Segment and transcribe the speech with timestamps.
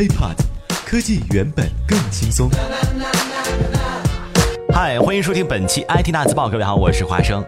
[0.00, 0.34] HiPod，
[0.86, 2.48] 科技原本更轻松。
[4.72, 7.44] 嗨，欢迎收听本期 IT 大字报，各位好，我是华生。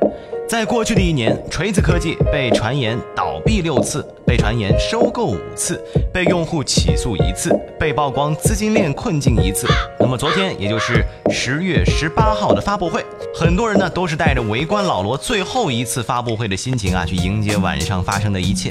[0.46, 9.66] 在过去的一年，锤子科技被传言倒闭六次，被传言收购五次，被用户起诉一次，被曝光资金链困境一次。
[9.98, 13.02] 那么昨天，也就是十月十八号的发布会，
[13.34, 18.70] 很多人呢都是带着围观老罗最后一次发布会的心情啊，去迎接晚上发生的一切。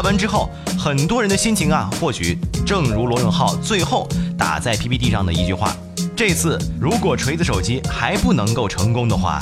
[0.00, 0.48] 看完之后，
[0.78, 4.08] 很多人的心情啊，或许正如罗永浩最后
[4.38, 5.76] 打在 PPT 上的一句话：
[6.16, 9.38] 这次如果锤子手机还不能够成功的话。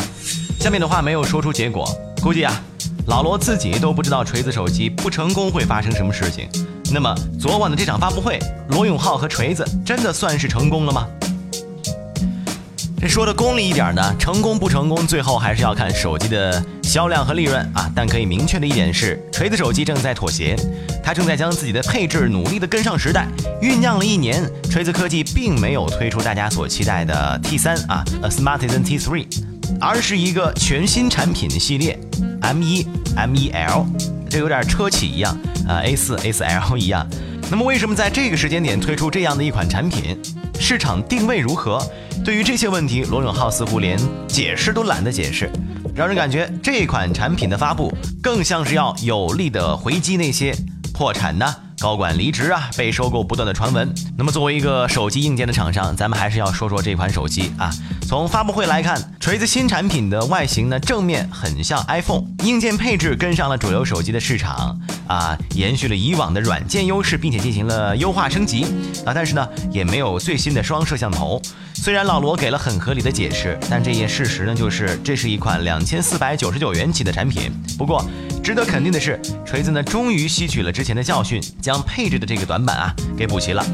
[0.59, 1.89] 下面的话没有说出结果，
[2.21, 2.61] 估计啊，
[3.07, 6.49] 老罗自己都不知道锤子手机不成功会发生什么事情。
[6.93, 8.37] 那么昨晚的这场发布会，
[8.71, 11.07] 罗永浩和锤子真的算是成功了吗？
[13.01, 17.91] 这说的功利一点呢，成功不成功，最后还是要看手机的销量和利润啊。
[17.95, 20.57] 但可以明确的一点是，锤子手机正在妥协，
[21.03, 23.29] 它正在将自己的配置努力的跟上时代。
[23.63, 29.27] 酝酿了一年，锤子科技并没有推出大家所期待的 T 三啊，A，Smartisan T three。
[29.81, 31.97] 而是一个全新产品的系列
[32.41, 33.87] ，M 一 M 一 L，
[34.29, 37.07] 这有点车企一样，啊 A 四 A 四 L 一样。
[37.49, 40.19] 那么为什么在这个时间点推出这样的一款产品？
[40.61, 41.81] 市场定位如何？
[42.25, 45.51] 对于这些问题，罗永浩似乎连解释都懒得解释，
[45.95, 50.55] 让人感觉这款产品的发布更像是要有力的回击那些
[50.93, 51.55] 破产呢。
[51.81, 53.89] 高管离职啊，被收购不断的传闻。
[54.17, 57.71] 那么作为一个手机硬件的厂商，咱们还是要说说这款手机啊。
[58.03, 64.77] 从发布会来看，锤子新产品的外形呢，正面很像 iPhone，硬件配置跟上了主流手机的市场
[65.09, 68.65] 啊，延续了以往的软件优势，并且进行了优化升级
[69.05, 69.13] 啊。
[69.13, 71.41] 但是呢，也没有最新的双摄像头。
[71.75, 77.51] 虽然老罗给了很合理的解释，但这些事实呢，就是这是一款两千四百九十九元起的产品。
[77.79, 78.05] 不过，
[78.43, 83.65] 值得肯定的是，锤子呢终于吸取了之前的教训，将配置的这个短板啊给补齐了。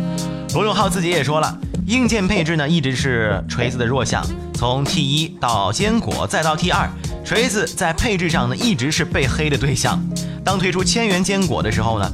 [0.53, 4.25] 罗永浩自己也说了，硬件配置呢一直是锤子的弱项，
[4.55, 6.89] 从 T 一到坚果再到 T 二，
[7.25, 9.99] 锤子在配置上呢一直是被黑的对象。
[10.45, 12.13] 当推出千元坚果的时候呢，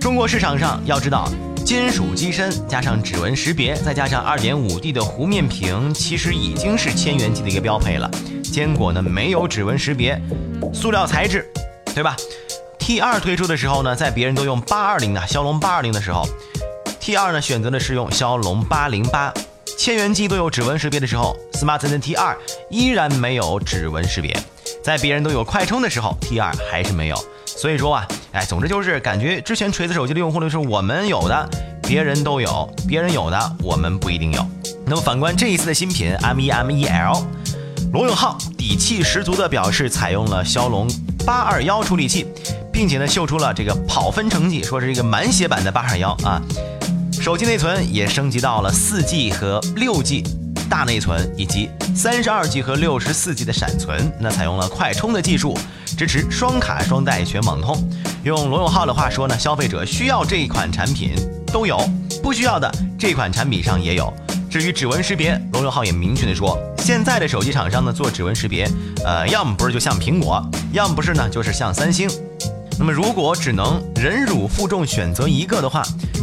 [0.00, 1.28] 中国市场上要知道，
[1.64, 8.10] 金属机身加上指纹识别，再加上 2.5D 的弧面屏，其实已经是千元机的一个标配了。
[8.44, 10.20] 坚果呢没有指纹识别，
[10.72, 11.44] 塑料材质。
[11.94, 12.14] 对吧
[12.78, 16.24] ？T 二推出的时候呢，在别人都用八二零的骁龙八二零的时候
[17.00, 19.34] ，T 二呢选择的是用骁龙八零八。
[19.76, 22.38] 千元机都有指纹识别的时候，Smart T 二
[22.70, 24.38] 依然没有指纹识别。
[24.84, 27.16] 在别人都有快充的时候，T 二还是没有。
[27.60, 31.50] 所以说啊，哎，总之就是感觉之前锤子手机的用户率是我们有的，
[31.82, 32.48] 别人都有；
[32.86, 34.46] 别人有的，我们不一定有。
[34.86, 37.26] 那么反观这一次的新品 M 一 M 一 L，
[37.92, 40.88] 罗永浩底气十足的表示采用了骁龙。
[41.26, 42.26] 八二幺处理器，
[42.72, 46.40] 并且呢秀出了这个跑分成绩，说是一个满血版的八二幺啊。
[47.20, 50.22] 手机内存也升级到了四 G 和六 G
[50.68, 54.12] 大内存，以及三十二 G 和六十四 G 的闪存。
[54.20, 55.56] 那采用了快充的技术，
[55.96, 57.76] 支持双卡双待全网通。
[58.24, 61.14] 用罗永浩的话说呢，消费者需要这一款产品
[61.52, 61.78] 都有，
[62.22, 64.12] 不需要的这款产品上也有。
[64.50, 68.68] 至于指纹识别，罗永浩也明确的说，现在的手机厂商呢做指纹识别，
[69.04, 70.42] 呃，要么不是就像苹果，
[70.72, 72.08] 要么不是呢就是像三星。
[72.78, 75.82] 那么如果只能忍辱负重选择一个的话，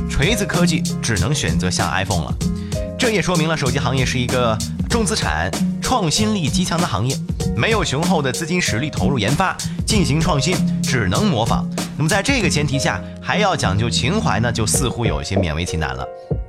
[0.09, 2.35] 锤子科技只能选择像 iPhone 了。
[3.05, 4.57] 这也说明了手机行业是一个
[4.89, 7.15] 重资产、创新力极强的行业，
[7.55, 9.55] 没有雄厚的资金实力投入研发
[9.85, 11.69] 进行创新，只能模仿。
[11.97, 16.03] 那么在这个前提下，还要讲究情怀呢，就似乎有些勉为其难了。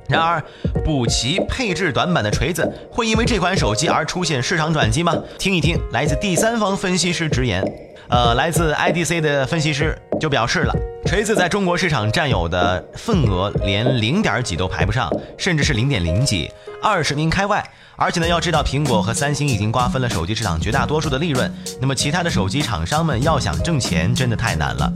[0.09, 0.43] 然而，
[0.83, 5.15] 补齐配置短板的锤子会因为这款手机而出现市场转机吗？
[5.37, 7.63] 听一听来自第三方分析师直言。
[8.09, 10.73] 呃，来自 IDC 的分析师就表示了，
[11.05, 16.49] 锤子在中国市场占有的份额连零点几都排不上，甚至是零点零几，
[16.81, 17.63] 二十名开外。
[17.97, 21.51] 而且呢，要知道苹果和三星已经瓜分了手机市场绝大多数的利润，
[21.81, 24.93] 那么其他的手机厂商们要想挣钱，真的太难了。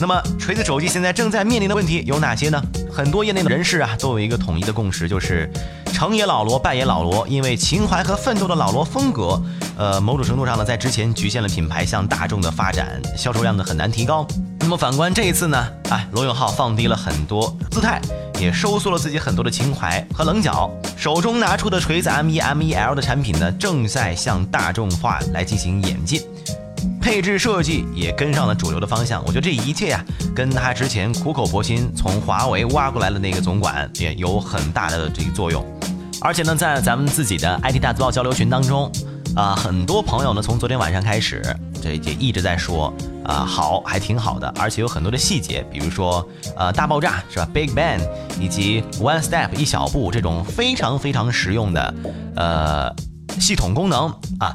[0.00, 2.60] 那么，锤子手机现在正在面临的问题有哪些呢？
[2.92, 5.48] 很多业内的人士啊，都有一个统一的共识，就是
[6.00, 7.28] 成也老罗，败也老罗。
[7.28, 9.38] 因为情怀和奋斗的老罗风格，
[9.76, 14.26] 呃，某种程度上呢，在之前局限了品牌向大众的发展，销售量呢很难提高。
[14.60, 18.00] 那么反观这一次呢，哎，罗永浩放低了很多姿态，
[18.38, 26.22] 也收缩了自己很多的情怀和棱角，手中拿出的锤子 M1、M1L 的产品呢，正在向大众化来进行演进。
[27.02, 30.02] 配置设计也跟上了主流的方向，我觉得这一切啊，
[30.34, 35.62] 跟他之前苦口婆心从华为挖过来的那个总管也有很大的这个作用。
[36.22, 38.90] 而且呢，在咱们自己的 IT 大字报交流群当中，
[39.34, 41.42] 啊，很多朋友呢从昨天晚上开始，
[41.82, 42.92] 这也一直在说，
[43.24, 46.26] 啊好，还挺好的，而且有很多的细节，比如说
[46.56, 48.00] 呃大爆炸是吧，Big Bang，
[48.38, 51.94] 以及 One Step 一小步这种非常非常实用的
[52.36, 52.94] 呃
[53.38, 54.08] 系统功能
[54.38, 54.52] 啊，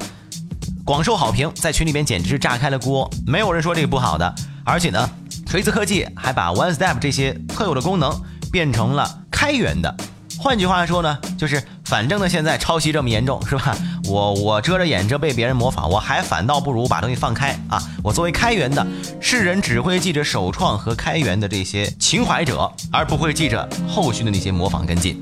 [0.84, 4.32] 广受好评，在群里边简直是炸开了锅，没有人说这个不好的，
[4.64, 5.10] 而且呢，
[5.46, 8.12] 锤子科技还把 One Step 这些特有的功能
[8.52, 9.92] 变成了开源的。
[10.46, 13.76] 换句话说呢，就是反正呢，现在抄袭这么严重，是吧？
[14.08, 17.82] 我我遮着眼着被别人模仿，我还反倒不如把东西放开啊！
[18.00, 18.86] 我作为开源的，
[19.20, 25.20] 世人只会记着首创和开源的这些情怀者，而不会记着后续的那些模仿跟进。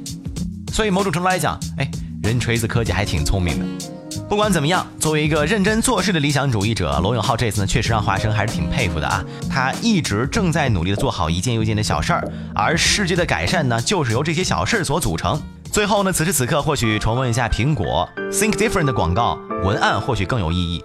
[0.75, 1.91] 所以某种程度来讲，哎，
[2.23, 4.04] 人锤子科技还挺聪明的。
[4.29, 9.25] 不管怎么样，作为一个认真做事的理想主义者，罗永浩这次呢，确实让华生还是挺佩服的啊。
[9.51, 12.25] 他一直正在努力的做好一件又一件的小事儿，
[12.55, 15.41] 而世界的改善呢，就是由这些小事所组成。
[15.71, 20.83] 最后呢，此时此刻或许重温一下苹果 Think Different 的广告文案，或许更有意义。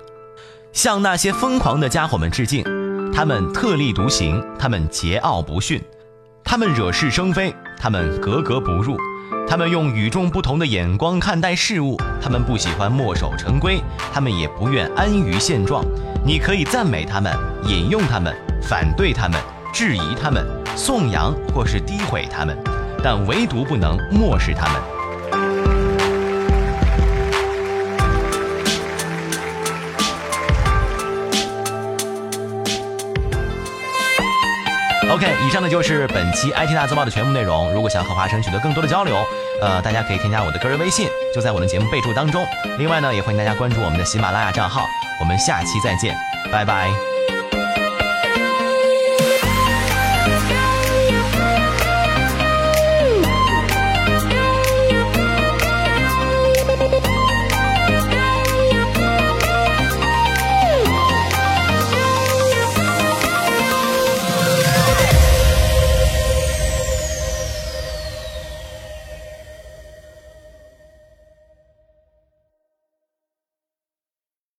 [0.74, 2.64] 向那些疯狂的家伙们致敬，
[3.14, 5.82] 他们特立独行，他们桀骜不驯，
[6.44, 8.98] 他们惹是生非，他们格格不入。
[9.48, 13.82] 他们用与众不同的眼光看待事物，他们不喜欢墨守成规，
[14.14, 15.84] 他们也不愿安于现状。
[16.26, 17.34] 你可以赞美他们，
[17.66, 19.40] 引用他们，反对他们，
[19.74, 20.46] 质疑他们，
[20.76, 22.58] 颂扬或是诋毁他们，
[23.04, 24.99] 但唯独不能漠视他们。
[35.12, 37.72] OK，以上呢就是本期 IT 大字报的全部内容。
[37.74, 39.18] 如果想和华生取得更多的交流，
[39.60, 42.46] 呃，大家可以添加我的个人微信，就在我的节目备注当中。
[42.78, 44.86] 另外呢，也欢迎大家关注我们的喜马拉雅账号。
[45.20, 46.16] 我们下期再见，
[46.52, 47.09] 拜拜。